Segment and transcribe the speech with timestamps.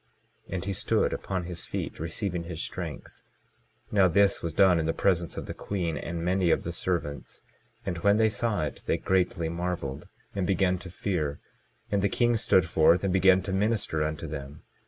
[0.49, 3.21] And he stood upon his feet, receiving his strength.
[3.91, 6.73] 22:23 Now this was done in the presence of the queen and many of the
[6.73, 7.41] servants.
[7.85, 11.39] And when they saw it they greatly marveled, and began to fear.
[11.91, 14.63] And the king stood forth, and began to minister unto them.